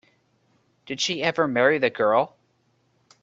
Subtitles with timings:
[0.87, 2.35] Did she ever marry the girl?